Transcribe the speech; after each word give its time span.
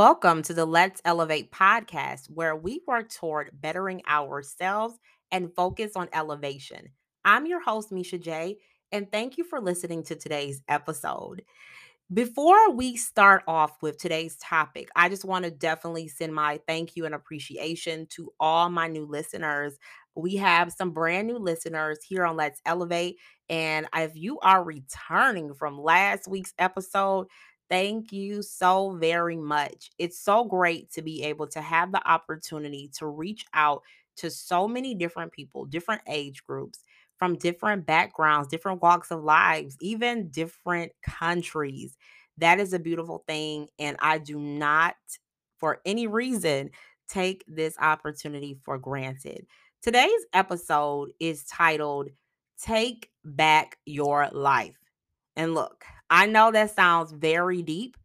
Welcome 0.00 0.40
to 0.44 0.54
the 0.54 0.64
Let's 0.64 1.02
Elevate 1.04 1.52
podcast, 1.52 2.30
where 2.30 2.56
we 2.56 2.80
work 2.86 3.10
toward 3.10 3.50
bettering 3.52 4.00
ourselves 4.08 4.94
and 5.30 5.54
focus 5.54 5.92
on 5.94 6.08
elevation. 6.14 6.88
I'm 7.22 7.44
your 7.44 7.60
host, 7.60 7.92
Misha 7.92 8.16
J, 8.16 8.56
and 8.92 9.12
thank 9.12 9.36
you 9.36 9.44
for 9.44 9.60
listening 9.60 10.02
to 10.04 10.16
today's 10.16 10.62
episode. 10.68 11.42
Before 12.10 12.70
we 12.72 12.96
start 12.96 13.42
off 13.46 13.72
with 13.82 13.98
today's 13.98 14.36
topic, 14.38 14.88
I 14.96 15.10
just 15.10 15.26
want 15.26 15.44
to 15.44 15.50
definitely 15.50 16.08
send 16.08 16.34
my 16.34 16.60
thank 16.66 16.96
you 16.96 17.04
and 17.04 17.14
appreciation 17.14 18.06
to 18.12 18.32
all 18.40 18.70
my 18.70 18.88
new 18.88 19.04
listeners. 19.04 19.74
We 20.14 20.36
have 20.36 20.72
some 20.72 20.92
brand 20.92 21.26
new 21.26 21.38
listeners 21.38 21.98
here 22.02 22.24
on 22.24 22.38
Let's 22.38 22.62
Elevate. 22.64 23.18
And 23.50 23.86
if 23.94 24.16
you 24.16 24.38
are 24.40 24.64
returning 24.64 25.52
from 25.52 25.78
last 25.78 26.26
week's 26.26 26.54
episode, 26.58 27.26
thank 27.70 28.12
you 28.12 28.42
so 28.42 28.96
very 28.96 29.36
much. 29.36 29.90
It's 29.98 30.18
so 30.18 30.44
great 30.44 30.90
to 30.92 31.02
be 31.02 31.22
able 31.22 31.46
to 31.48 31.60
have 31.60 31.92
the 31.92 32.06
opportunity 32.06 32.90
to 32.98 33.06
reach 33.06 33.46
out 33.54 33.82
to 34.16 34.30
so 34.30 34.68
many 34.68 34.94
different 34.94 35.32
people, 35.32 35.64
different 35.64 36.02
age 36.06 36.44
groups 36.44 36.84
from 37.18 37.36
different 37.36 37.86
backgrounds, 37.86 38.48
different 38.48 38.82
walks 38.82 39.10
of 39.10 39.22
lives, 39.22 39.76
even 39.80 40.28
different 40.30 40.92
countries. 41.02 41.96
That 42.38 42.60
is 42.60 42.72
a 42.72 42.78
beautiful 42.78 43.24
thing. 43.26 43.68
And 43.78 43.96
I 44.00 44.18
do 44.18 44.38
not, 44.38 44.96
for 45.58 45.80
any 45.86 46.06
reason, 46.06 46.70
take 47.08 47.44
this 47.46 47.76
opportunity 47.78 48.58
for 48.64 48.78
granted. 48.78 49.46
Today's 49.82 50.26
episode 50.32 51.12
is 51.20 51.44
titled 51.44 52.08
Take 52.62 53.10
Back 53.24 53.78
Your 53.86 54.28
Life. 54.32 54.78
And 55.36 55.54
look, 55.54 55.84
I 56.10 56.26
know 56.26 56.50
that 56.52 56.74
sounds 56.74 57.12
very 57.12 57.62
deep, 57.62 57.96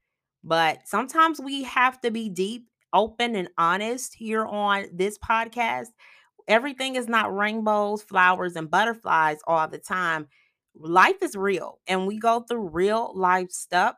but 0.43 0.87
sometimes 0.87 1.39
we 1.39 1.63
have 1.63 1.99
to 2.01 2.11
be 2.11 2.29
deep, 2.29 2.67
open, 2.93 3.35
and 3.35 3.49
honest 3.57 4.15
here 4.15 4.45
on 4.45 4.87
this 4.93 5.17
podcast 5.17 5.87
everything 6.49 6.95
is 6.95 7.09
not 7.09 7.35
rainbows, 7.35 8.03
flowers, 8.03 8.55
and 8.55 8.71
butterflies 8.71 9.39
all 9.47 9.67
the 9.67 9.79
time. 9.79 10.27
Life 10.75 11.21
is 11.21 11.35
real 11.35 11.79
and 11.87 12.07
we 12.07 12.19
go 12.19 12.41
through 12.41 12.69
real 12.69 13.11
life 13.15 13.51
stuff. 13.51 13.95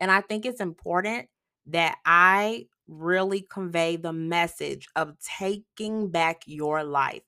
And 0.00 0.10
I 0.10 0.20
think 0.20 0.46
it's 0.46 0.60
important 0.60 1.28
that 1.66 1.98
I 2.04 2.66
really 2.88 3.46
convey 3.50 3.96
the 3.96 4.12
message 4.12 4.88
of 4.96 5.16
taking 5.40 6.10
back 6.10 6.42
your 6.46 6.84
life. 6.84 7.22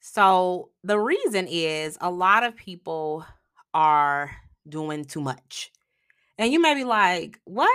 So, 0.00 0.70
the 0.82 0.98
reason 0.98 1.46
is 1.48 1.96
a 2.00 2.10
lot 2.10 2.44
of 2.44 2.56
people 2.56 3.24
are 3.72 4.30
doing 4.68 5.04
too 5.04 5.20
much. 5.20 5.70
And 6.38 6.52
you 6.52 6.60
may 6.60 6.74
be 6.74 6.84
like, 6.84 7.38
what? 7.44 7.70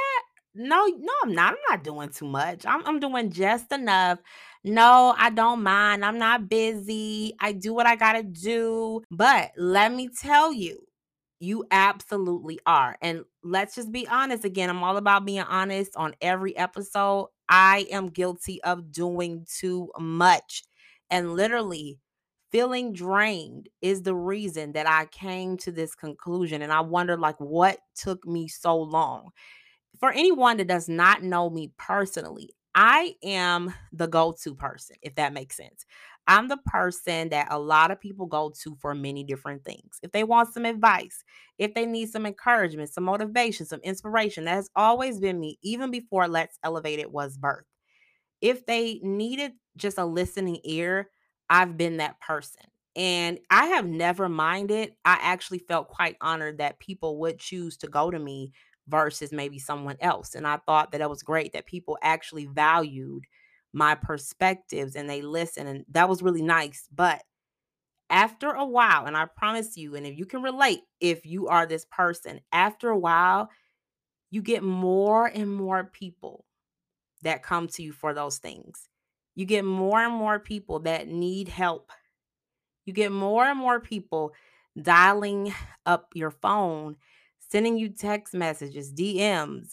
No, 0.56 0.86
no, 0.86 1.14
I'm 1.24 1.34
not. 1.34 1.54
I'm 1.54 1.60
not 1.70 1.84
doing 1.84 2.10
too 2.10 2.28
much. 2.28 2.66
I'm, 2.66 2.86
I'm 2.86 3.00
doing 3.00 3.32
just 3.32 3.72
enough. 3.72 4.20
No, 4.64 5.16
I 5.18 5.30
don't 5.30 5.64
mind. 5.64 6.04
I'm 6.04 6.18
not 6.18 6.50
busy. 6.50 7.34
I 7.40 7.54
do 7.54 7.74
what 7.74 7.86
I 7.86 7.96
got 7.96 8.14
to 8.14 8.24
do. 8.24 9.02
But 9.10 9.52
let 9.58 9.94
me 9.94 10.10
tell 10.10 10.52
you, 10.52 10.86
you 11.40 11.66
absolutely 11.72 12.60
are. 12.66 12.98
And 13.02 13.24
let's 13.44 13.76
just 13.76 13.92
be 13.92 14.08
honest 14.08 14.44
again. 14.44 14.70
I'm 14.70 14.84
all 14.84 14.98
about 14.98 15.26
being 15.26 15.40
honest 15.40 15.96
on 15.96 16.16
every 16.22 16.58
episode. 16.58 17.30
I 17.48 17.88
am 17.92 18.08
guilty 18.08 18.62
of 18.64 18.92
doing 18.92 19.46
too 19.50 19.90
much. 19.98 20.64
And 21.10 21.34
literally, 21.34 22.00
feeling 22.52 22.94
drained 22.94 23.70
is 23.82 24.02
the 24.02 24.16
reason 24.16 24.74
that 24.74 24.88
I 24.88 25.06
came 25.06 25.58
to 25.58 25.72
this 25.72 25.96
conclusion. 25.96 26.62
And 26.62 26.72
I 26.74 26.82
wonder, 26.82 27.18
like, 27.18 27.40
what 27.40 27.80
took 27.96 28.26
me 28.26 28.48
so 28.48 28.78
long? 28.78 29.30
For 30.00 30.12
anyone 30.12 30.58
that 30.58 30.68
does 30.68 30.88
not 30.90 31.24
know 31.24 31.50
me 31.50 31.72
personally, 31.78 32.52
I 32.76 33.16
am 33.24 33.74
the 33.92 34.08
go 34.08 34.36
to 34.44 34.56
person, 34.56 34.96
if 35.02 35.16
that 35.16 35.34
makes 35.34 35.58
sense. 35.58 35.86
I'm 36.28 36.48
the 36.48 36.60
person 36.66 37.30
that 37.30 37.48
a 37.50 37.58
lot 37.60 37.90
of 37.90 38.00
people 38.00 38.28
go 38.28 38.54
to 38.62 38.76
for 38.80 38.94
many 38.94 39.24
different 39.24 39.66
things. 39.66 40.00
If 40.04 40.12
they 40.12 40.24
want 40.24 40.54
some 40.54 40.66
advice, 40.66 41.24
if 41.58 41.74
they 41.74 41.88
need 41.88 42.10
some 42.10 42.26
encouragement, 42.28 42.94
some 42.94 43.06
motivation, 43.06 43.66
some 43.66 43.80
inspiration, 43.84 44.46
that 44.46 44.54
has 44.54 44.70
always 44.76 45.20
been 45.20 45.40
me, 45.40 45.58
even 45.64 45.90
before 45.90 46.28
Let's 46.28 46.60
Elevate 46.64 47.00
It 47.00 47.12
was 47.12 47.36
birth. 47.36 47.66
If 48.42 48.66
they 48.66 49.00
needed 49.02 49.54
just 49.76 49.98
a 49.98 50.06
listening 50.06 50.60
ear, 50.64 51.10
I've 51.50 51.78
been 51.78 51.98
that 51.98 52.20
person. 52.22 52.64
And 52.96 53.40
I 53.50 53.68
have 53.68 53.86
never 53.86 54.28
minded. 54.28 54.94
I 55.06 55.18
actually 55.22 55.60
felt 55.60 55.88
quite 55.88 56.18
honored 56.22 56.58
that 56.58 56.80
people 56.80 57.20
would 57.20 57.40
choose 57.40 57.78
to 57.78 57.88
go 57.88 58.12
to 58.12 58.20
me 58.20 58.52
versus 58.88 59.32
maybe 59.32 59.60
someone 59.60 59.98
else. 60.02 60.36
And 60.36 60.46
I 60.46 60.58
thought 60.58 60.92
that 60.92 61.02
it 61.02 61.10
was 61.10 61.24
great 61.24 61.54
that 61.54 61.66
people 61.68 61.98
actually 62.02 62.48
valued 62.48 63.26
my 63.72 63.96
perspectives 63.96 64.96
and 64.96 65.10
they 65.10 65.22
listened. 65.22 65.70
And 65.70 65.86
that 65.92 66.10
was 66.10 66.24
really 66.24 66.42
nice. 66.42 66.88
But 66.94 67.22
after 68.10 68.50
a 68.50 68.66
while, 68.66 69.06
and 69.06 69.16
I 69.16 69.26
promise 69.26 69.78
you, 69.78 69.96
and 69.96 70.06
if 70.06 70.18
you 70.18 70.26
can 70.26 70.42
relate, 70.42 70.82
if 71.00 71.26
you 71.26 71.48
are 71.48 71.66
this 71.66 71.86
person, 71.86 72.42
after 72.52 72.90
a 72.90 72.98
while, 72.98 73.50
you 74.32 74.42
get 74.42 74.64
more 74.64 75.28
and 75.28 75.54
more 75.54 75.86
people 75.86 76.46
that 77.24 77.44
come 77.44 77.68
to 77.70 77.84
you 77.84 77.94
for 77.94 78.14
those 78.14 78.40
things. 78.40 78.89
You 79.36 79.46
get 79.46 79.64
more 79.66 80.00
and 80.00 80.14
more 80.14 80.40
people 80.40 80.80
that 80.82 81.08
need 81.08 81.48
help. 81.48 81.92
You 82.86 82.94
get 82.94 83.12
more 83.12 83.46
and 83.46 83.60
more 83.60 83.80
people 83.80 84.34
dialing 84.82 85.54
up 85.86 86.10
your 86.14 86.32
phone, 86.32 86.96
sending 87.40 87.78
you 87.78 87.90
text 87.90 88.34
messages, 88.34 88.94
DMs, 88.94 89.72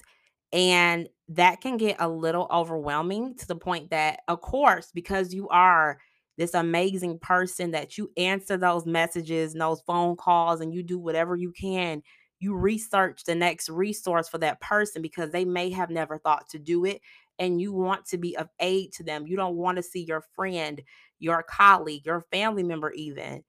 and 0.52 1.08
that 1.28 1.60
can 1.60 1.76
get 1.76 1.96
a 1.98 2.08
little 2.08 2.46
overwhelming 2.50 3.34
to 3.36 3.46
the 3.46 3.56
point 3.56 3.90
that, 3.90 4.20
of 4.28 4.40
course, 4.40 4.90
because 4.94 5.34
you 5.34 5.48
are 5.48 5.98
this 6.38 6.54
amazing 6.54 7.18
person 7.18 7.70
that 7.72 7.96
you 7.96 8.10
answer 8.16 8.56
those 8.56 8.86
messages 8.86 9.52
and 9.52 9.60
those 9.60 9.80
phone 9.80 10.16
calls 10.16 10.60
and 10.60 10.74
you 10.74 10.82
do 10.82 10.98
whatever 10.98 11.34
you 11.34 11.50
can, 11.52 12.02
you 12.38 12.54
research 12.54 13.24
the 13.24 13.34
next 13.34 13.68
resource 13.68 14.28
for 14.28 14.38
that 14.38 14.60
person 14.60 15.00
because 15.00 15.30
they 15.30 15.44
may 15.44 15.70
have 15.70 15.90
never 15.90 16.18
thought 16.18 16.48
to 16.50 16.58
do 16.58 16.84
it 16.84 17.00
and 17.38 17.60
you 17.60 17.72
want 17.72 18.06
to 18.06 18.18
be 18.18 18.36
of 18.36 18.48
aid 18.60 18.92
to 18.94 19.04
them. 19.04 19.26
You 19.26 19.36
don't 19.36 19.56
want 19.56 19.76
to 19.76 19.82
see 19.82 20.04
your 20.04 20.22
friend, 20.34 20.82
your 21.18 21.42
colleague, 21.42 22.06
your 22.06 22.22
family 22.32 22.62
member 22.62 22.90
even 22.92 23.42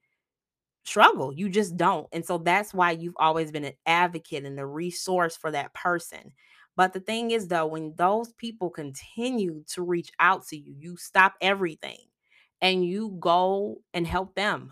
struggle. 0.85 1.33
You 1.33 1.49
just 1.49 1.75
don't. 1.77 2.07
And 2.11 2.25
so 2.25 2.37
that's 2.37 2.73
why 2.73 2.91
you've 2.91 3.17
always 3.17 3.51
been 3.51 3.65
an 3.65 3.73
advocate 3.85 4.45
and 4.45 4.59
a 4.59 4.65
resource 4.65 5.35
for 5.35 5.51
that 5.51 5.73
person. 5.73 6.31
But 6.75 6.93
the 6.93 6.99
thing 6.99 7.31
is, 7.31 7.47
though, 7.47 7.65
when 7.65 7.93
those 7.97 8.33
people 8.33 8.69
continue 8.69 9.63
to 9.73 9.81
reach 9.81 10.11
out 10.19 10.45
to 10.47 10.57
you, 10.57 10.75
you 10.77 10.97
stop 10.97 11.33
everything 11.41 11.97
and 12.61 12.85
you 12.85 13.17
go 13.19 13.77
and 13.93 14.05
help 14.07 14.35
them. 14.35 14.71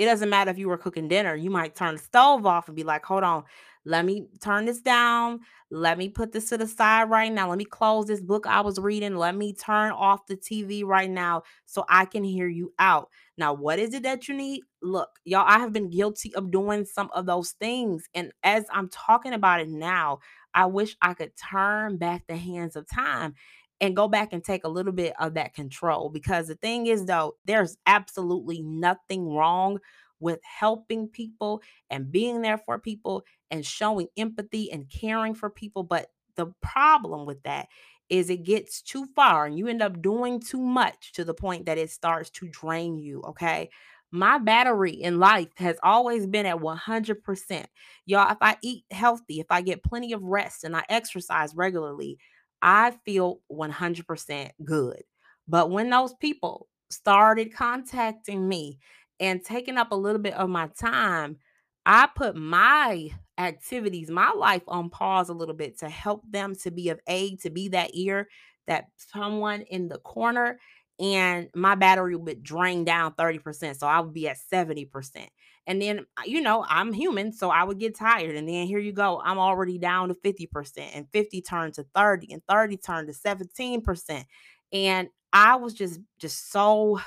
It 0.00 0.06
doesn't 0.06 0.30
matter 0.30 0.50
if 0.50 0.56
you 0.56 0.66
were 0.66 0.78
cooking 0.78 1.08
dinner, 1.08 1.34
you 1.34 1.50
might 1.50 1.76
turn 1.76 1.96
the 1.96 2.00
stove 2.00 2.46
off 2.46 2.68
and 2.68 2.74
be 2.74 2.84
like, 2.84 3.04
hold 3.04 3.22
on, 3.22 3.44
let 3.84 4.06
me 4.06 4.28
turn 4.40 4.64
this 4.64 4.80
down. 4.80 5.40
Let 5.70 5.98
me 5.98 6.08
put 6.08 6.32
this 6.32 6.48
to 6.48 6.56
the 6.56 6.66
side 6.66 7.10
right 7.10 7.30
now. 7.30 7.50
Let 7.50 7.58
me 7.58 7.66
close 7.66 8.06
this 8.06 8.22
book 8.22 8.46
I 8.46 8.62
was 8.62 8.78
reading. 8.78 9.16
Let 9.16 9.36
me 9.36 9.52
turn 9.52 9.92
off 9.92 10.26
the 10.26 10.36
TV 10.36 10.86
right 10.86 11.10
now 11.10 11.42
so 11.66 11.84
I 11.86 12.06
can 12.06 12.24
hear 12.24 12.48
you 12.48 12.72
out. 12.78 13.10
Now, 13.36 13.52
what 13.52 13.78
is 13.78 13.92
it 13.92 14.02
that 14.04 14.26
you 14.26 14.34
need? 14.34 14.62
Look, 14.80 15.10
y'all, 15.26 15.44
I 15.46 15.58
have 15.58 15.74
been 15.74 15.90
guilty 15.90 16.34
of 16.34 16.50
doing 16.50 16.86
some 16.86 17.10
of 17.14 17.26
those 17.26 17.50
things. 17.50 18.08
And 18.14 18.32
as 18.42 18.64
I'm 18.72 18.88
talking 18.88 19.34
about 19.34 19.60
it 19.60 19.68
now, 19.68 20.20
I 20.54 20.64
wish 20.64 20.96
I 21.02 21.12
could 21.12 21.32
turn 21.36 21.98
back 21.98 22.26
the 22.26 22.36
hands 22.36 22.74
of 22.74 22.88
time 22.88 23.34
and 23.80 23.96
go 23.96 24.08
back 24.08 24.32
and 24.32 24.44
take 24.44 24.64
a 24.64 24.68
little 24.68 24.92
bit 24.92 25.14
of 25.18 25.34
that 25.34 25.54
control. 25.54 26.10
Because 26.10 26.48
the 26.48 26.54
thing 26.56 26.86
is, 26.86 27.06
though, 27.06 27.36
there's 27.44 27.76
absolutely 27.86 28.62
nothing 28.62 29.28
wrong 29.34 29.78
with 30.20 30.40
helping 30.44 31.08
people 31.08 31.62
and 31.88 32.12
being 32.12 32.42
there 32.42 32.58
for 32.58 32.78
people 32.78 33.24
and 33.50 33.64
showing 33.64 34.08
empathy 34.16 34.70
and 34.70 34.90
caring 34.90 35.34
for 35.34 35.48
people. 35.48 35.82
But 35.82 36.08
the 36.36 36.46
problem 36.60 37.26
with 37.26 37.42
that 37.44 37.68
is 38.10 38.28
it 38.28 38.42
gets 38.42 38.82
too 38.82 39.06
far 39.16 39.46
and 39.46 39.56
you 39.56 39.68
end 39.68 39.82
up 39.82 40.02
doing 40.02 40.40
too 40.40 40.60
much 40.60 41.12
to 41.12 41.24
the 41.24 41.34
point 41.34 41.66
that 41.66 41.78
it 41.78 41.90
starts 41.90 42.28
to 42.30 42.48
drain 42.48 42.98
you. 42.98 43.22
Okay. 43.22 43.70
My 44.12 44.38
battery 44.38 44.90
in 44.90 45.20
life 45.20 45.48
has 45.56 45.76
always 45.84 46.26
been 46.26 46.44
at 46.44 46.60
100%. 46.60 47.66
Y'all, 48.06 48.30
if 48.32 48.38
I 48.40 48.56
eat 48.60 48.84
healthy, 48.90 49.38
if 49.38 49.46
I 49.50 49.62
get 49.62 49.84
plenty 49.84 50.12
of 50.12 50.22
rest 50.24 50.64
and 50.64 50.76
I 50.76 50.82
exercise 50.88 51.54
regularly, 51.54 52.18
I 52.62 52.92
feel 53.04 53.40
100% 53.48 54.52
good. 54.64 55.02
But 55.48 55.70
when 55.70 55.90
those 55.90 56.14
people 56.14 56.68
started 56.90 57.54
contacting 57.54 58.48
me 58.48 58.78
and 59.18 59.44
taking 59.44 59.76
up 59.78 59.92
a 59.92 59.96
little 59.96 60.20
bit 60.20 60.34
of 60.34 60.48
my 60.48 60.68
time, 60.78 61.38
I 61.86 62.08
put 62.14 62.36
my 62.36 63.10
activities, 63.38 64.10
my 64.10 64.30
life 64.32 64.62
on 64.68 64.90
pause 64.90 65.28
a 65.28 65.34
little 65.34 65.54
bit 65.54 65.78
to 65.78 65.88
help 65.88 66.22
them 66.30 66.54
to 66.62 66.70
be 66.70 66.90
of 66.90 67.00
aid, 67.08 67.40
to 67.42 67.50
be 67.50 67.68
that 67.68 67.90
ear, 67.94 68.28
that 68.66 68.86
someone 68.96 69.62
in 69.62 69.88
the 69.88 69.98
corner. 69.98 70.58
And 71.00 71.48
my 71.54 71.74
battery 71.74 72.14
would 72.14 72.42
drain 72.42 72.84
down 72.84 73.14
30%. 73.14 73.78
So 73.78 73.86
I 73.86 74.00
would 74.00 74.12
be 74.12 74.28
at 74.28 74.36
70%. 74.52 75.26
And 75.66 75.80
then, 75.80 76.00
uh, 76.16 76.22
you 76.26 76.40
know, 76.40 76.64
I'm 76.68 76.92
human, 76.92 77.32
so 77.32 77.50
I 77.50 77.64
would 77.64 77.78
get 77.78 77.96
tired. 77.96 78.36
And 78.36 78.48
then 78.48 78.66
here 78.66 78.78
you 78.78 78.92
go, 78.92 79.20
I'm 79.24 79.38
already 79.38 79.78
down 79.78 80.08
to 80.08 80.14
50%, 80.14 80.78
and 80.94 81.06
50 81.12 81.42
turned 81.42 81.74
to 81.74 81.86
30, 81.94 82.32
and 82.32 82.42
30 82.48 82.76
turned 82.76 83.08
to 83.08 83.14
17%. 83.14 84.24
And 84.72 85.08
I 85.32 85.56
was 85.56 85.74
just 85.74 86.00
just 86.18 86.50
so 86.50 87.00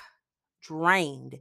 drained. 0.62 1.40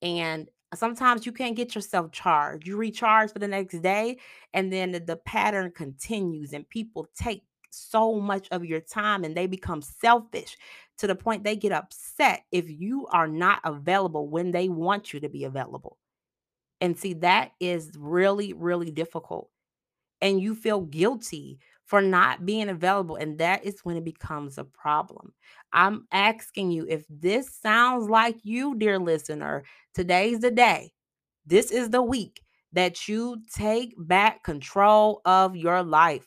And 0.00 0.48
sometimes 0.74 1.26
you 1.26 1.32
can't 1.32 1.56
get 1.56 1.74
yourself 1.74 2.10
charged. 2.10 2.66
You 2.66 2.76
recharge 2.76 3.32
for 3.32 3.38
the 3.38 3.48
next 3.48 3.80
day, 3.80 4.18
and 4.54 4.72
then 4.72 4.92
the, 4.92 5.00
the 5.00 5.16
pattern 5.16 5.72
continues, 5.72 6.52
and 6.52 6.68
people 6.68 7.06
take 7.16 7.42
so 7.72 8.20
much 8.20 8.48
of 8.50 8.64
your 8.64 8.80
time 8.80 9.24
and 9.24 9.36
they 9.36 9.46
become 9.46 9.82
selfish 9.82 10.56
to 10.98 11.06
the 11.06 11.14
point 11.14 11.44
they 11.44 11.56
get 11.56 11.72
upset 11.72 12.44
if 12.52 12.70
you 12.70 13.06
are 13.08 13.26
not 13.26 13.60
available 13.64 14.28
when 14.28 14.50
they 14.52 14.68
want 14.68 15.12
you 15.12 15.20
to 15.20 15.28
be 15.28 15.44
available. 15.44 15.98
And 16.80 16.98
see, 16.98 17.14
that 17.14 17.52
is 17.60 17.92
really, 17.96 18.52
really 18.52 18.90
difficult. 18.90 19.50
And 20.20 20.40
you 20.40 20.54
feel 20.54 20.82
guilty 20.82 21.58
for 21.84 22.00
not 22.00 22.46
being 22.46 22.68
available. 22.68 23.16
And 23.16 23.38
that 23.38 23.64
is 23.64 23.80
when 23.84 23.96
it 23.96 24.04
becomes 24.04 24.58
a 24.58 24.64
problem. 24.64 25.32
I'm 25.72 26.06
asking 26.12 26.70
you 26.70 26.86
if 26.88 27.04
this 27.08 27.54
sounds 27.54 28.08
like 28.08 28.36
you, 28.42 28.76
dear 28.76 28.98
listener, 28.98 29.64
today's 29.94 30.40
the 30.40 30.50
day, 30.50 30.92
this 31.46 31.70
is 31.70 31.90
the 31.90 32.02
week 32.02 32.42
that 32.72 33.08
you 33.08 33.42
take 33.52 33.94
back 33.98 34.42
control 34.42 35.20
of 35.24 35.56
your 35.56 35.82
life. 35.82 36.26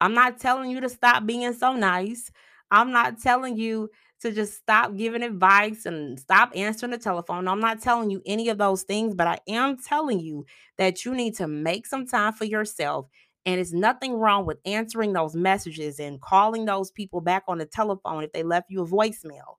I'm 0.00 0.14
not 0.14 0.38
telling 0.38 0.70
you 0.70 0.80
to 0.80 0.88
stop 0.88 1.26
being 1.26 1.52
so 1.52 1.74
nice. 1.74 2.30
I'm 2.70 2.92
not 2.92 3.20
telling 3.20 3.56
you 3.56 3.90
to 4.20 4.32
just 4.32 4.54
stop 4.58 4.96
giving 4.96 5.22
advice 5.22 5.86
and 5.86 6.18
stop 6.18 6.50
answering 6.54 6.92
the 6.92 6.98
telephone. 6.98 7.48
I'm 7.48 7.60
not 7.60 7.82
telling 7.82 8.10
you 8.10 8.22
any 8.26 8.48
of 8.48 8.58
those 8.58 8.82
things, 8.82 9.14
but 9.14 9.26
I 9.26 9.38
am 9.48 9.76
telling 9.78 10.20
you 10.20 10.46
that 10.78 11.04
you 11.04 11.14
need 11.14 11.36
to 11.36 11.46
make 11.46 11.86
some 11.86 12.06
time 12.06 12.32
for 12.32 12.44
yourself. 12.44 13.06
And 13.44 13.60
it's 13.60 13.72
nothing 13.72 14.14
wrong 14.14 14.44
with 14.44 14.58
answering 14.64 15.12
those 15.12 15.36
messages 15.36 16.00
and 16.00 16.20
calling 16.20 16.64
those 16.64 16.90
people 16.90 17.20
back 17.20 17.44
on 17.46 17.58
the 17.58 17.66
telephone 17.66 18.24
if 18.24 18.32
they 18.32 18.42
left 18.42 18.70
you 18.70 18.82
a 18.82 18.86
voicemail. 18.86 19.56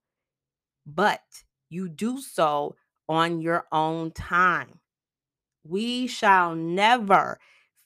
But 0.85 1.21
you 1.69 1.87
do 1.87 2.19
so 2.19 2.75
on 3.07 3.41
your 3.41 3.65
own 3.71 4.11
time. 4.11 4.79
We 5.63 6.07
shall 6.07 6.55
never 6.55 7.39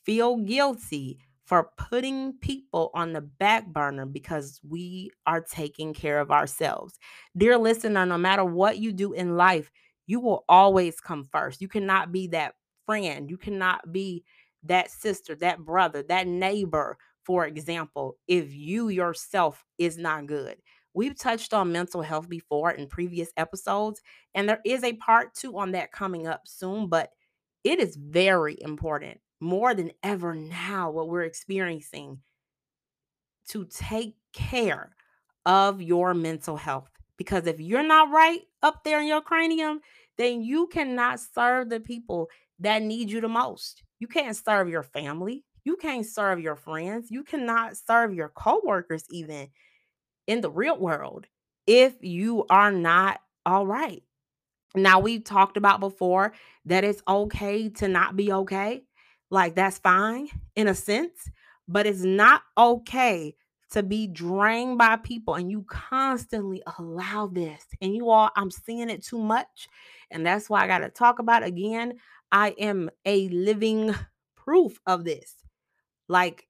feel 0.06 0.38
guilty 0.38 1.20
for 1.52 1.70
putting 1.76 2.32
people 2.38 2.92
on 2.94 3.12
the 3.12 3.20
back 3.20 3.68
burner 3.68 4.06
because 4.06 4.62
we 4.66 5.12
are 5.28 5.42
taking 5.42 5.94
care 5.94 6.22
of 6.22 6.32
ourselves. 6.32 6.98
Dear 7.36 7.58
listener, 7.58 8.06
no 8.06 8.18
matter 8.18 8.46
what 8.46 8.78
you 8.78 8.94
do 8.94 9.12
in 9.12 9.36
life, 9.36 9.70
you 10.08 10.22
will 10.22 10.46
always 10.48 11.02
come 11.02 11.26
first. 11.26 11.60
You 11.60 11.68
cannot 11.68 12.14
be 12.14 12.28
that 12.28 12.54
friend, 12.86 13.30
you 13.30 13.36
cannot 13.36 13.92
be 13.92 14.24
that 14.64 14.92
sister, 14.92 15.36
that 15.36 15.60
brother, 15.60 16.04
that 16.04 16.26
neighbor, 16.26 16.98
for 17.26 17.46
example, 17.46 18.16
if 18.30 18.54
you 18.54 18.88
yourself 18.88 19.66
is 19.78 19.98
not 19.98 20.28
good. 20.28 20.56
We've 20.94 21.20
touched 21.20 21.54
on 21.54 21.74
mental 21.74 22.02
health 22.02 22.30
before 22.30 22.72
in 22.72 22.88
previous 22.88 23.30
episodes, 23.36 24.02
and 24.36 24.48
there 24.48 24.62
is 24.66 24.86
a 24.86 24.94
part 24.94 25.36
two 25.36 25.58
on 25.58 25.74
that 25.74 25.92
coming 25.92 26.28
up 26.28 26.44
soon, 26.46 26.88
but 26.88 27.10
it 27.66 27.82
is 27.82 27.98
very 27.98 28.56
important 28.62 29.20
more 29.42 29.74
than 29.74 29.92
ever 30.04 30.36
now, 30.36 30.92
what 30.92 31.10
we're 31.10 31.24
experiencing, 31.24 32.20
to 33.50 33.66
take 33.66 34.16
care 34.34 34.96
of 35.46 35.82
your 35.82 36.14
mental 36.14 36.56
health. 36.56 36.90
Because 37.18 37.46
if 37.48 37.60
you're 37.60 37.84
not 37.84 38.12
right 38.12 38.42
up 38.64 38.84
there 38.84 39.02
in 39.02 39.08
your 39.08 39.22
cranium, 39.22 39.82
then 40.18 40.44
you 40.44 40.68
cannot 40.68 41.20
serve 41.20 41.70
the 41.70 41.80
people 41.80 42.30
that 42.60 42.82
need 42.82 43.12
you 43.12 43.22
the 43.22 43.28
most. 43.28 43.84
You 44.00 44.08
can't 44.08 44.36
serve 44.36 44.70
your 44.70 44.84
family. 44.84 45.44
You 45.64 45.76
can't 45.76 46.06
serve 46.06 46.40
your 46.40 46.56
friends. 46.56 47.12
You 47.12 47.24
cannot 47.24 47.78
serve 47.78 48.14
your 48.14 48.30
coworkers, 48.30 49.04
even 49.10 49.50
in 50.28 50.42
the 50.42 50.50
real 50.50 50.80
world, 50.80 51.28
if 51.68 51.96
you 52.02 52.46
are 52.50 52.72
not 52.72 53.20
all 53.46 53.66
right. 53.66 54.04
Now, 54.76 55.00
we've 55.00 55.24
talked 55.24 55.58
about 55.58 55.80
before 55.80 56.34
that 56.66 56.84
it's 56.84 57.02
okay 57.08 57.70
to 57.70 57.88
not 57.88 58.16
be 58.16 58.32
okay. 58.32 58.84
Like, 59.32 59.56
that's 59.56 59.80
fine 59.80 60.28
in 60.56 60.68
a 60.68 60.76
sense, 60.76 61.32
but 61.68 61.88
it's 61.88 62.04
not 62.04 62.44
okay 62.58 63.34
to 63.72 63.82
be 63.82 64.06
drained 64.06 64.78
by 64.78 64.98
people 64.98 65.36
and 65.36 65.50
you 65.50 65.64
constantly 65.68 66.62
allow 66.78 67.28
this. 67.28 67.66
And 67.82 67.96
you 67.96 68.10
all, 68.10 68.30
I'm 68.36 68.52
seeing 68.52 68.90
it 68.90 69.04
too 69.04 69.18
much. 69.18 69.70
And 70.12 70.26
that's 70.26 70.50
why 70.50 70.62
I 70.62 70.68
got 70.68 70.80
to 70.80 70.90
talk 70.90 71.20
about 71.20 71.44
again. 71.44 71.94
I 72.34 72.50
am 72.60 72.90
a 73.06 73.30
living 73.30 73.96
proof 74.36 74.78
of 74.86 75.06
this. 75.06 75.36
Like, 76.10 76.48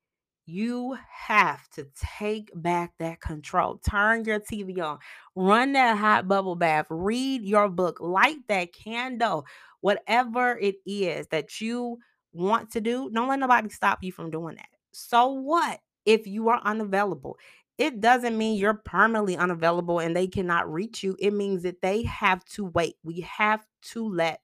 you 0.47 0.97
have 1.09 1.69
to 1.69 1.87
take 2.17 2.49
back 2.55 2.93
that 2.97 3.21
control. 3.21 3.77
Turn 3.77 4.25
your 4.25 4.39
TV 4.39 4.81
on, 4.83 4.97
run 5.35 5.73
that 5.73 5.97
hot 5.97 6.27
bubble 6.27 6.55
bath, 6.55 6.87
read 6.89 7.43
your 7.43 7.69
book, 7.69 7.99
light 8.01 8.39
that 8.47 8.73
candle, 8.73 9.45
whatever 9.81 10.57
it 10.57 10.77
is 10.85 11.27
that 11.27 11.61
you 11.61 11.99
want 12.33 12.71
to 12.71 12.81
do. 12.81 13.09
Don't 13.11 13.27
let 13.27 13.39
nobody 13.39 13.69
stop 13.69 14.03
you 14.03 14.11
from 14.11 14.31
doing 14.31 14.55
that. 14.55 14.69
So 14.91 15.27
what 15.27 15.79
if 16.05 16.27
you 16.27 16.49
are 16.49 16.61
unavailable? 16.63 17.37
It 17.77 17.99
doesn't 17.99 18.37
mean 18.37 18.57
you're 18.57 18.75
permanently 18.85 19.37
unavailable 19.37 19.99
and 19.99 20.15
they 20.15 20.27
cannot 20.27 20.71
reach 20.71 21.03
you. 21.03 21.15
It 21.19 21.33
means 21.33 21.63
that 21.63 21.81
they 21.81 22.03
have 22.03 22.45
to 22.45 22.65
wait. 22.65 22.95
We 23.03 23.21
have 23.21 23.65
to 23.93 24.07
let 24.07 24.41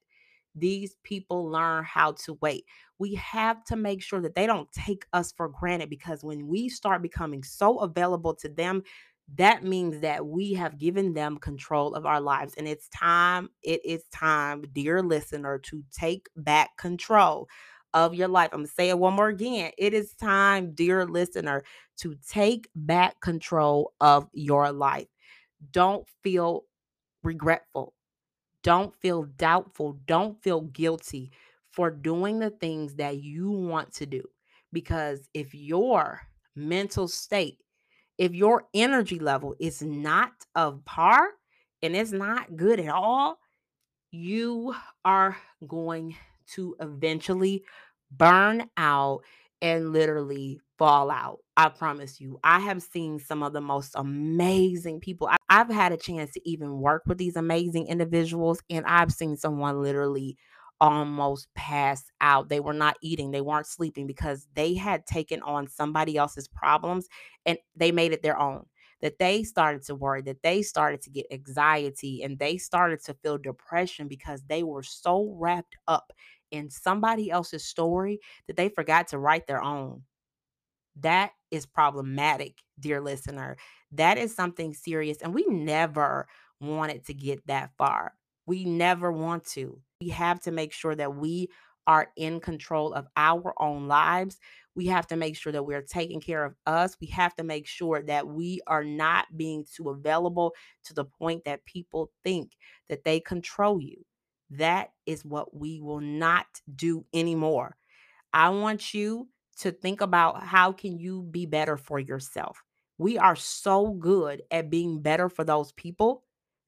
these 0.55 0.95
people 1.03 1.45
learn 1.49 1.83
how 1.83 2.13
to 2.13 2.33
wait. 2.41 2.65
We 2.97 3.13
have 3.15 3.63
to 3.65 3.75
make 3.75 4.01
sure 4.01 4.21
that 4.21 4.33
they 4.33 4.47
don't 4.47 4.71
take 4.71 5.05
us 5.13 5.31
for 5.31 5.49
granted 5.49 5.89
because 5.89 6.23
when 6.23 6.47
we 6.47 6.67
start 6.67 7.03
becoming 7.03 7.43
so 7.43 7.79
available 7.79 8.33
to 8.35 8.49
them, 8.49 8.81
that 9.35 9.63
means 9.63 9.99
that 10.01 10.25
we 10.25 10.53
have 10.53 10.79
given 10.79 11.13
them 11.13 11.37
control 11.37 11.93
of 11.93 12.05
our 12.05 12.21
lives. 12.21 12.53
And 12.57 12.67
it's 12.67 12.87
time, 12.89 13.49
it 13.61 13.85
is 13.85 14.03
time, 14.11 14.63
dear 14.73 15.03
listener, 15.03 15.59
to 15.59 15.83
take 15.91 16.27
back 16.35 16.77
control 16.77 17.47
of 17.97 18.13
your 18.13 18.27
life. 18.27 18.49
I'm 18.53 18.59
going 18.59 18.67
to 18.67 18.73
say 18.73 18.89
it 18.89 18.99
one 18.99 19.15
more 19.15 19.29
again. 19.29 19.71
It 19.77 19.93
is 19.93 20.13
time, 20.13 20.73
dear 20.75 21.03
listener, 21.05 21.63
to 21.97 22.15
take 22.29 22.69
back 22.75 23.19
control 23.21 23.93
of 23.99 24.29
your 24.33 24.71
life. 24.71 25.07
Don't 25.71 26.07
feel 26.21 26.65
regretful. 27.23 27.93
Don't 28.61 28.95
feel 29.01 29.23
doubtful. 29.23 29.97
Don't 30.05 30.41
feel 30.43 30.61
guilty 30.61 31.31
for 31.71 31.89
doing 31.89 32.37
the 32.37 32.51
things 32.51 32.95
that 32.95 33.17
you 33.17 33.49
want 33.49 33.91
to 33.93 34.05
do. 34.05 34.23
Because 34.71 35.27
if 35.33 35.55
your 35.55 36.21
mental 36.55 37.07
state, 37.07 37.57
if 38.19 38.33
your 38.33 38.65
energy 38.75 39.17
level 39.17 39.55
is 39.59 39.81
not 39.81 40.33
of 40.53 40.85
par 40.85 41.29
and 41.81 41.95
it's 41.95 42.11
not 42.11 42.55
good 42.55 42.79
at 42.79 42.89
all, 42.89 43.39
you 44.11 44.75
are 45.03 45.35
going 45.67 46.15
to 46.53 46.75
eventually 46.79 47.63
burn 48.11 48.69
out 48.77 49.21
and 49.61 49.91
literally 49.91 50.59
fall 50.77 51.09
out. 51.09 51.39
I 51.55 51.69
promise 51.69 52.21
you. 52.21 52.39
I 52.43 52.59
have 52.59 52.83
seen 52.83 53.19
some 53.19 53.41
of 53.41 53.53
the 53.53 53.61
most 53.61 53.93
amazing 53.95 54.99
people. 54.99 55.27
I, 55.27 55.37
have 55.49 55.69
had 55.69 55.91
a 55.91 55.97
chance 55.97 56.31
to 56.33 56.49
even 56.49 56.79
work 56.79 57.03
with 57.07 57.17
these 57.17 57.35
amazing 57.35 57.87
individuals, 57.87 58.61
and 58.69 58.85
I've 58.85 59.11
seen 59.11 59.37
someone 59.37 59.81
literally 59.81 60.37
almost 60.79 61.47
pass 61.55 62.03
out. 62.21 62.49
They 62.49 62.59
were 62.59 62.73
not 62.73 62.97
eating, 63.01 63.31
they 63.31 63.41
weren't 63.41 63.65
sleeping 63.65 64.05
because 64.05 64.47
they 64.53 64.75
had 64.75 65.05
taken 65.07 65.41
on 65.41 65.67
somebody 65.67 66.17
else's 66.17 66.47
problems 66.47 67.07
and 67.45 67.57
they 67.75 67.91
made 67.91 68.11
it 68.13 68.21
their 68.21 68.39
own. 68.39 68.65
That 69.01 69.19
they 69.19 69.43
started 69.43 69.83
to 69.85 69.95
worry, 69.95 70.23
that 70.23 70.41
they 70.41 70.63
started 70.63 71.03
to 71.03 71.11
get 71.11 71.27
anxiety, 71.31 72.23
and 72.23 72.39
they 72.39 72.57
started 72.57 73.03
to 73.05 73.13
feel 73.13 73.37
depression 73.37 74.07
because 74.07 74.41
they 74.47 74.63
were 74.63 74.81
so 74.81 75.35
wrapped 75.39 75.75
up 75.87 76.11
in 76.51 76.69
somebody 76.69 77.29
else's 77.31 77.63
story 77.63 78.19
that 78.47 78.55
they 78.55 78.69
forgot 78.69 79.07
to 79.09 79.17
write 79.17 79.47
their 79.47 79.61
own. 79.61 80.03
That 80.99 81.31
is 81.51 81.65
problematic, 81.65 82.55
dear 82.79 83.01
listener. 83.01 83.57
That 83.91 84.17
is 84.17 84.35
something 84.35 84.73
serious. 84.73 85.19
And 85.21 85.33
we 85.33 85.45
never 85.47 86.27
wanted 86.59 87.05
to 87.05 87.13
get 87.13 87.45
that 87.47 87.71
far. 87.77 88.13
We 88.45 88.65
never 88.65 89.11
want 89.11 89.45
to. 89.51 89.79
We 90.01 90.09
have 90.09 90.39
to 90.41 90.51
make 90.51 90.73
sure 90.73 90.95
that 90.95 91.15
we 91.15 91.49
are 91.85 92.09
in 92.17 92.39
control 92.39 92.93
of 92.93 93.07
our 93.15 93.53
own 93.61 93.87
lives. 93.87 94.39
We 94.75 94.87
have 94.87 95.07
to 95.07 95.15
make 95.15 95.37
sure 95.37 95.53
that 95.53 95.63
we're 95.63 95.81
taking 95.81 96.19
care 96.19 96.43
of 96.43 96.53
us. 96.65 96.97
We 96.99 97.07
have 97.07 97.33
to 97.35 97.43
make 97.43 97.65
sure 97.65 98.01
that 98.03 98.27
we 98.27 98.61
are 98.67 98.83
not 98.83 99.25
being 99.35 99.65
too 99.73 99.89
available 99.89 100.53
to 100.85 100.93
the 100.93 101.05
point 101.05 101.45
that 101.45 101.65
people 101.65 102.11
think 102.23 102.51
that 102.89 103.05
they 103.05 103.19
control 103.19 103.81
you. 103.81 104.03
That 104.49 104.91
is 105.05 105.25
what 105.25 105.55
we 105.55 105.81
will 105.81 105.99
not 106.01 106.45
do 106.73 107.05
anymore. 107.13 107.75
I 108.33 108.49
want 108.49 108.93
you 108.93 109.29
to 109.59 109.71
think 109.71 110.01
about 110.01 110.43
how 110.43 110.71
can 110.71 110.97
you 110.97 111.23
be 111.23 111.45
better 111.45 111.77
for 111.77 111.99
yourself. 111.99 112.63
We 112.97 113.17
are 113.17 113.35
so 113.35 113.91
good 113.93 114.43
at 114.51 114.69
being 114.69 115.01
better 115.01 115.29
for 115.29 115.43
those 115.43 115.71
people 115.73 116.23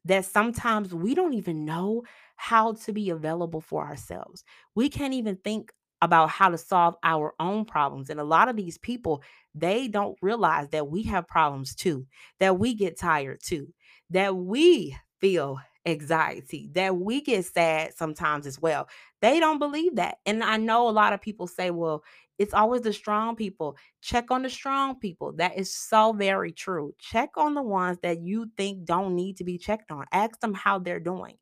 that 0.06 0.26
sometimes 0.26 0.94
we 0.94 1.14
don't 1.14 1.34
even 1.34 1.66
know 1.66 2.04
how 2.36 2.74
to 2.74 2.94
be 2.94 3.10
available 3.10 3.62
for 3.62 3.86
ourselves. 3.86 4.44
We 4.76 4.90
can't 4.90 5.14
even 5.14 5.38
think 5.38 5.72
about 6.02 6.30
how 6.30 6.50
to 6.50 6.58
solve 6.58 6.96
our 7.04 7.34
own 7.40 7.66
problems. 7.66 8.10
And 8.10 8.20
a 8.20 8.24
lot 8.24 8.48
of 8.48 8.56
these 8.56 8.78
people, 8.78 9.22
they 9.54 9.88
don't 9.88 10.18
realize 10.22 10.70
that 10.70 10.88
we 10.88 11.04
have 11.04 11.28
problems 11.28 11.76
too, 11.76 12.08
that 12.40 12.58
we 12.58 12.74
get 12.74 12.98
tired 12.98 13.42
too, 13.44 13.74
that 14.10 14.36
we 14.36 14.96
feel 15.20 15.60
anxiety, 15.86 16.70
that 16.74 16.96
we 16.98 17.22
get 17.22 17.46
sad 17.46 17.94
sometimes 17.96 18.46
as 18.46 18.60
well. 18.62 18.88
They 19.22 19.40
don't 19.40 19.60
believe 19.60 19.96
that. 19.96 20.18
And 20.26 20.44
I 20.44 20.58
know 20.58 20.88
a 20.88 20.92
lot 20.92 21.14
of 21.14 21.22
people 21.22 21.48
say, 21.48 21.72
well, 21.72 22.04
it's 22.38 22.54
always 22.54 22.82
the 22.82 22.94
strong 22.94 23.36
people. 23.36 23.78
Check 24.02 24.32
on 24.32 24.44
the 24.44 24.50
strong 24.50 25.00
people. 25.00 25.34
That 25.34 25.58
is 25.58 25.74
so 25.74 26.14
very 26.14 26.52
true. 26.52 26.94
Check 26.98 27.32
on 27.36 27.54
the 27.54 27.62
ones 27.62 27.98
that 28.02 28.22
you 28.22 28.50
think 28.56 28.86
don't 28.86 29.16
need 29.16 29.38
to 29.38 29.44
be 29.44 29.58
checked 29.58 29.92
on. 29.92 30.06
Ask 30.12 30.40
them 30.40 30.54
how 30.54 30.80
they're 30.80 31.02
doing. 31.02 31.36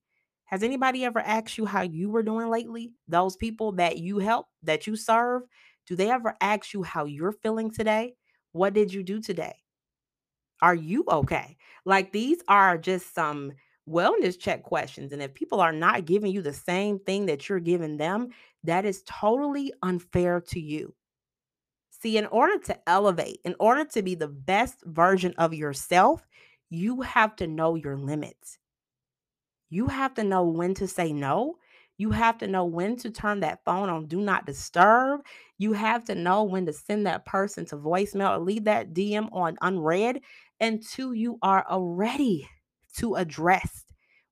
Has 0.46 0.64
anybody 0.64 1.04
ever 1.06 1.20
asked 1.20 1.58
you 1.58 1.66
how 1.66 1.82
you 1.82 2.10
were 2.10 2.24
doing 2.24 2.50
lately? 2.50 2.94
Those 3.08 3.36
people 3.36 3.74
that 3.74 3.98
you 3.98 4.20
help, 4.20 4.48
that 4.64 4.88
you 4.88 4.96
serve, 4.96 5.44
do 5.86 5.96
they 5.96 6.10
ever 6.10 6.36
ask 6.42 6.74
you 6.74 6.84
how 6.84 7.06
you're 7.06 7.32
feeling 7.32 7.70
today? 7.70 8.16
What 8.54 8.74
did 8.74 8.94
you 8.94 9.04
do 9.04 9.22
today? 9.22 9.56
Are 10.62 10.74
you 10.74 11.06
okay? 11.12 11.58
Like 11.86 12.12
these 12.12 12.40
are 12.48 12.78
just 12.78 13.14
some 13.14 13.52
wellness 13.88 14.38
check 14.38 14.64
questions. 14.64 15.14
And 15.14 15.22
if 15.22 15.34
people 15.34 15.62
are 15.62 15.72
not 15.72 16.06
giving 16.06 16.32
you 16.32 16.42
the 16.42 16.54
same 16.54 17.00
thing 17.00 17.26
that 17.28 17.48
you're 17.48 17.60
giving 17.60 17.98
them, 17.98 18.30
that 18.64 18.86
is 18.86 19.04
totally 19.08 19.74
unfair 19.82 20.42
to 20.42 20.60
you. 20.60 20.94
See, 21.90 22.18
in 22.18 22.28
order 22.28 22.60
to 22.66 22.90
elevate, 22.90 23.40
in 23.44 23.56
order 23.60 23.86
to 23.86 24.04
be 24.04 24.16
the 24.16 24.28
best 24.28 24.84
version 24.86 25.34
of 25.38 25.54
yourself, 25.54 26.26
you 26.70 27.02
have 27.02 27.36
to 27.38 27.48
know 27.48 27.76
your 27.76 27.98
limits. 27.98 28.60
You 29.70 29.88
have 29.88 30.14
to 30.16 30.24
know 30.24 30.44
when 30.44 30.74
to 30.76 30.88
say 30.88 31.12
no. 31.12 31.58
You 31.98 32.12
have 32.12 32.38
to 32.40 32.48
know 32.48 32.66
when 32.66 32.96
to 32.98 33.10
turn 33.10 33.40
that 33.40 33.64
phone 33.66 33.90
on 33.90 34.06
do 34.06 34.22
not 34.22 34.46
disturb. 34.46 35.22
You 35.58 35.74
have 35.74 36.04
to 36.06 36.16
know 36.16 36.44
when 36.44 36.66
to 36.68 36.74
send 36.74 37.08
that 37.08 37.26
person 37.26 37.66
to 37.68 37.78
voicemail 37.78 38.38
or 38.38 38.40
leave 38.40 38.66
that 38.66 38.94
DM 38.94 39.30
on 39.32 39.58
unread 39.62 40.22
until 40.60 41.16
you 41.16 41.40
are 41.42 41.66
ready 41.72 42.48
to 42.98 43.16
address 43.16 43.86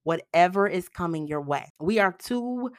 whatever 0.03 0.67
is 0.67 0.89
coming 0.89 1.27
your 1.27 1.41
way. 1.41 1.71
We 1.79 1.99
are 1.99 2.13
too 2.13 2.71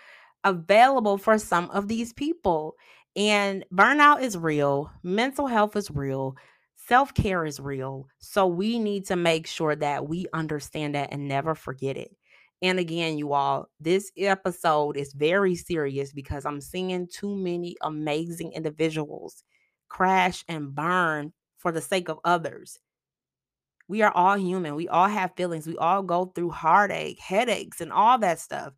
available 0.45 1.19
for 1.19 1.39
some 1.39 1.71
of 1.71 1.89
these 1.89 2.13
people. 2.13 2.75
And 3.17 3.65
burnout 3.73 4.23
is 4.23 4.37
real, 4.37 4.91
mental 5.03 5.47
health 5.47 5.75
is 5.77 5.91
real, 5.91 6.37
self 6.77 7.15
care 7.15 7.45
is 7.45 7.59
real. 7.59 8.07
So 8.19 8.47
we 8.47 8.79
need 8.79 9.07
to 9.07 9.17
make 9.17 9.47
sure 9.47 9.75
that 9.77 10.09
we 10.09 10.27
understand 10.33 10.95
that 10.95 11.13
and 11.13 11.27
never 11.27 11.55
forget 11.55 11.97
it. 11.97 12.15
And 12.63 12.79
again, 12.79 13.19
you 13.19 13.33
all, 13.33 13.69
this 13.81 14.11
episode 14.17 14.97
is 14.97 15.13
very 15.13 15.55
serious 15.55 16.13
because 16.13 16.47
I'm 16.47 16.61
seeing 16.61 17.07
too 17.09 17.35
many 17.37 17.77
amazing 17.83 18.53
individuals 18.53 19.45
crash 19.89 20.45
and 20.49 20.75
burn 20.75 21.33
for 21.59 21.73
the 21.73 21.81
sake 21.81 22.09
of 22.09 22.19
others. 22.25 22.79
We 23.89 24.03
are 24.03 24.13
all 24.13 24.37
human. 24.37 24.75
We 24.75 24.89
all 24.89 25.09
have 25.09 25.37
feelings. 25.37 25.67
We 25.67 25.77
all 25.77 26.03
go 26.03 26.27
through 26.27 26.51
heartache, 26.51 27.21
headaches, 27.21 27.81
and 27.81 27.93
all 27.93 28.19
that 28.19 28.41
stuff. 28.41 28.73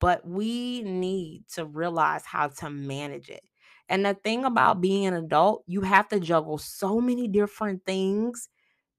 But 0.00 0.26
we 0.26 0.82
need 0.82 1.44
to 1.54 1.64
realize 1.64 2.24
how 2.24 2.48
to 2.48 2.70
manage 2.70 3.30
it. 3.30 3.42
And 3.88 4.04
the 4.04 4.14
thing 4.14 4.44
about 4.44 4.80
being 4.80 5.06
an 5.06 5.14
adult, 5.14 5.64
you 5.66 5.80
have 5.80 6.08
to 6.08 6.20
juggle 6.20 6.58
so 6.58 7.00
many 7.00 7.26
different 7.26 7.84
things 7.86 8.48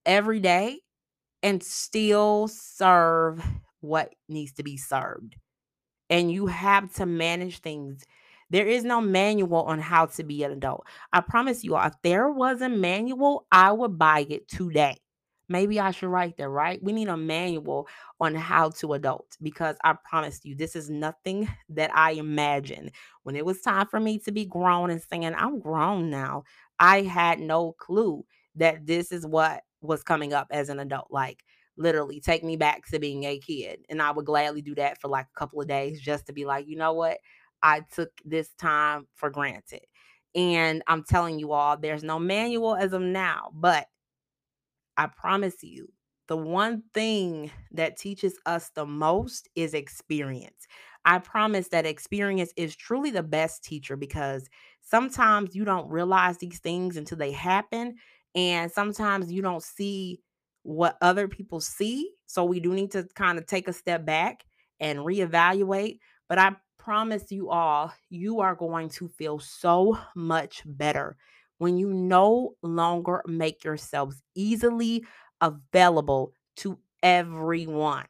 every 0.06 0.40
day 0.40 0.80
and 1.44 1.64
still 1.64 2.48
serve 2.48 3.44
what 3.82 4.14
needs 4.28 4.54
to 4.54 4.64
be 4.64 4.78
served. 4.78 5.36
And 6.10 6.32
you 6.32 6.48
have 6.48 6.94
to 6.96 7.06
manage 7.06 7.60
things. 7.60 8.04
There 8.50 8.66
is 8.66 8.84
no 8.84 9.00
manual 9.00 9.64
on 9.64 9.80
how 9.80 10.08
to 10.08 10.24
be 10.24 10.44
an 10.44 10.52
adult. 10.52 10.88
I 11.14 11.22
promise 11.22 11.64
you, 11.64 11.76
all, 11.76 11.88
if 11.88 11.94
there 12.04 12.30
was 12.32 12.62
a 12.62 12.70
manual, 12.70 13.46
I 13.52 13.72
would 13.72 14.00
buy 14.00 14.26
it 14.28 14.48
today. 14.48 14.98
Maybe 15.50 15.80
I 15.80 15.92
should 15.92 16.10
write 16.10 16.38
that, 16.38 16.48
right? 16.50 16.82
We 16.84 16.94
need 16.94 17.08
a 17.10 17.18
manual 17.18 17.88
on 18.20 18.36
how 18.36 18.70
to 18.70 18.94
adult 18.94 19.36
because 19.42 19.76
I 19.84 19.94
promise 20.08 20.40
you, 20.44 20.56
this 20.56 20.76
is 20.76 20.90
nothing 20.90 21.50
that 21.70 21.92
I 21.96 22.12
imagined. 22.12 22.92
When 23.24 23.36
it 23.36 23.46
was 23.46 23.62
time 23.62 23.88
for 23.88 24.00
me 24.00 24.20
to 24.20 24.32
be 24.32 24.46
grown 24.46 24.90
and 24.90 25.02
saying, 25.02 25.26
I'm 25.36 25.60
grown 25.60 26.10
now, 26.10 26.44
I 26.80 27.02
had 27.02 27.40
no 27.40 27.74
clue 27.74 28.26
that 28.56 28.86
this 28.86 29.12
is 29.12 29.26
what 29.26 29.64
was 29.82 30.04
coming 30.04 30.34
up 30.34 30.48
as 30.52 30.70
an 30.70 30.80
adult. 30.80 31.08
Like, 31.10 31.44
literally 31.78 32.20
take 32.20 32.44
me 32.44 32.58
back 32.58 32.86
to 32.88 33.00
being 33.00 33.24
a 33.24 33.40
kid. 33.40 33.80
And 33.90 34.02
I 34.02 34.12
would 34.12 34.26
gladly 34.26 34.62
do 34.62 34.76
that 34.76 35.00
for 35.00 35.08
like 35.08 35.28
a 35.34 35.40
couple 35.40 35.62
of 35.62 35.68
days 35.68 36.02
just 36.02 36.26
to 36.28 36.34
be 36.34 36.46
like, 36.46 36.68
you 36.68 36.76
know 36.76 36.94
what? 36.94 37.18
I 37.64 37.82
took 37.94 38.12
this 38.26 38.50
time 38.54 39.08
for 39.16 39.30
granted. 39.30 39.82
And 40.36 40.84
I'm 40.88 41.04
telling 41.04 41.40
you 41.40 41.54
all, 41.54 41.78
there's 41.78 42.04
no 42.04 42.20
manual 42.20 42.76
as 42.76 42.94
of 42.94 43.02
now, 43.02 43.52
but 43.54 43.88
I 45.00 45.08
promise 45.08 45.64
you, 45.64 45.94
the 46.28 46.38
one 46.38 46.84
thing 46.94 47.52
that 47.72 47.98
teaches 47.98 48.38
us 48.46 48.72
the 48.76 48.86
most 48.86 49.50
is 49.56 49.74
experience. 49.74 50.68
I 51.06 51.20
promise 51.20 51.70
that 51.70 51.88
experience 51.88 52.54
is 52.58 52.76
truly 52.76 53.12
the 53.12 53.24
best 53.24 53.64
teacher 53.64 53.98
because 53.98 54.50
sometimes 54.82 55.56
you 55.56 55.66
don't 55.66 55.90
realize 55.90 56.38
these 56.40 56.60
things 56.60 56.98
until 56.98 57.18
they 57.18 57.32
happen. 57.32 57.96
And 58.36 58.72
sometimes 58.72 59.32
you 59.32 59.42
don't 59.42 59.64
see 59.64 60.22
what 60.64 60.98
other 61.02 61.28
people 61.28 61.62
see. 61.62 62.14
So 62.28 62.44
we 62.44 62.60
do 62.60 62.74
need 62.74 62.92
to 62.92 63.08
kind 63.16 63.40
of 63.40 63.48
take 63.48 63.68
a 63.68 63.74
step 63.74 64.06
back 64.06 64.46
and 64.80 65.00
reevaluate. 65.00 66.00
But 66.28 66.40
I 66.40 66.58
promise 66.78 67.32
you 67.32 67.50
all, 67.50 67.94
you 68.10 68.42
are 68.42 68.56
going 68.56 68.90
to 68.90 69.08
feel 69.08 69.40
so 69.40 69.98
much 70.16 70.64
better 70.66 71.18
when 71.60 71.78
you 71.78 71.94
no 71.94 72.56
longer 72.64 73.22
make 73.28 73.64
yourselves 73.64 74.22
easily 74.36 75.06
available 75.42 76.34
to 76.58 76.80
everyone. 77.04 78.08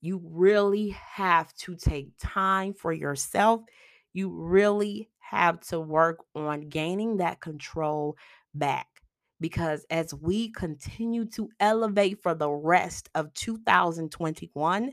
You 0.00 0.20
really 0.24 0.90
have 0.90 1.54
to 1.54 1.76
take 1.76 2.10
time 2.18 2.74
for 2.74 2.92
yourself. 2.92 3.62
You 4.12 4.30
really 4.30 5.10
have 5.20 5.60
to 5.68 5.80
work 5.80 6.18
on 6.34 6.68
gaining 6.68 7.18
that 7.18 7.40
control 7.40 8.16
back 8.54 8.88
because 9.40 9.86
as 9.90 10.12
we 10.14 10.50
continue 10.50 11.24
to 11.26 11.48
elevate 11.60 12.22
for 12.22 12.34
the 12.34 12.50
rest 12.50 13.08
of 13.14 13.32
2021, 13.34 14.92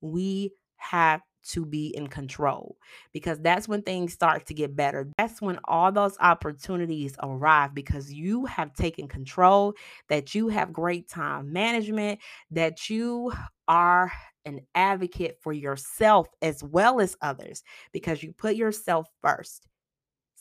we 0.00 0.52
have 0.76 1.22
to 1.42 1.64
be 1.64 1.88
in 1.88 2.06
control 2.06 2.76
because 3.12 3.38
that's 3.40 3.68
when 3.68 3.82
things 3.82 4.12
start 4.12 4.46
to 4.46 4.54
get 4.54 4.76
better. 4.76 5.08
That's 5.18 5.40
when 5.40 5.58
all 5.64 5.92
those 5.92 6.16
opportunities 6.20 7.14
arrive 7.22 7.74
because 7.74 8.12
you 8.12 8.46
have 8.46 8.74
taken 8.74 9.08
control, 9.08 9.74
that 10.08 10.34
you 10.34 10.48
have 10.48 10.72
great 10.72 11.08
time 11.08 11.52
management, 11.52 12.20
that 12.50 12.90
you 12.90 13.32
are 13.68 14.12
an 14.44 14.60
advocate 14.74 15.38
for 15.40 15.52
yourself 15.52 16.28
as 16.42 16.62
well 16.62 17.00
as 17.00 17.16
others 17.22 17.62
because 17.92 18.22
you 18.22 18.32
put 18.32 18.56
yourself 18.56 19.06
first. 19.22 19.66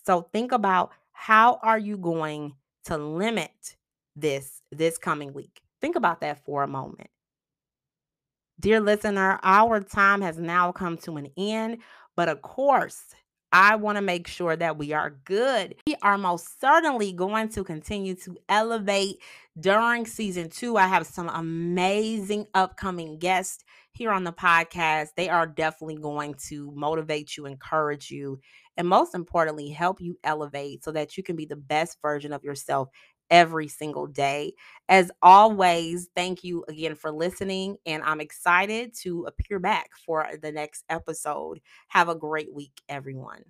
So 0.06 0.29
think 0.34 0.51
about 0.51 0.91
how 1.12 1.60
are 1.62 1.79
you 1.79 1.98
going 1.98 2.53
to 2.86 2.98
limit 2.98 3.75
this 4.15 4.62
this 4.72 4.98
coming 4.98 5.34
week. 5.34 5.62
Think 5.82 5.96
about 5.96 6.22
that 6.22 6.44
for 6.46 6.63
a 6.63 6.68
moment. 6.68 7.10
Dear 8.59 8.81
listener, 8.81 9.39
our 9.41 9.79
time 9.79 10.19
has 10.21 10.37
now 10.37 10.73
come 10.73 10.97
to 10.99 11.15
an 11.15 11.29
end, 11.37 11.77
but 12.17 12.27
of 12.27 12.41
course, 12.41 13.01
I 13.53 13.77
want 13.77 13.95
to 13.95 14.01
make 14.01 14.27
sure 14.27 14.53
that 14.53 14.77
we 14.77 14.91
are 14.91 15.11
good. 15.23 15.75
We 15.87 15.95
are 16.01 16.17
most 16.17 16.59
certainly 16.59 17.13
going 17.13 17.47
to 17.49 17.63
continue 17.63 18.15
to 18.15 18.35
elevate 18.49 19.21
during 19.57 20.05
season 20.05 20.49
two. 20.49 20.75
I 20.75 20.87
have 20.87 21.07
some 21.07 21.29
amazing 21.29 22.47
upcoming 22.53 23.17
guests 23.17 23.63
here 23.93 24.11
on 24.11 24.25
the 24.25 24.33
podcast. 24.33 25.09
They 25.15 25.29
are 25.29 25.47
definitely 25.47 25.97
going 25.97 26.35
to 26.49 26.69
motivate 26.75 27.37
you, 27.37 27.45
encourage 27.45 28.11
you, 28.11 28.41
and 28.75 28.89
most 28.89 29.15
importantly, 29.15 29.69
help 29.69 30.01
you 30.01 30.19
elevate 30.25 30.83
so 30.83 30.91
that 30.91 31.15
you 31.15 31.23
can 31.23 31.37
be 31.37 31.45
the 31.45 31.55
best 31.55 31.97
version 32.01 32.33
of 32.33 32.43
yourself 32.43 32.89
every 33.29 33.67
single 33.67 34.07
day. 34.07 34.53
As 34.88 35.12
always, 35.21 36.09
thank 36.15 36.43
you 36.43 36.65
again 36.67 36.95
for 36.95 37.12
listening, 37.12 37.77
and 37.86 38.03
I'm 38.03 38.21
excited 38.21 38.93
to 39.01 39.25
appear 39.25 39.59
back 39.59 39.91
for 40.05 40.25
uh, 40.25 40.36
the 40.41 40.51
next 40.51 40.83
episode. 40.89 41.62
Have 41.89 42.09
a 42.09 42.15
great 42.15 42.53
week, 42.53 42.81
everyone. 42.89 43.43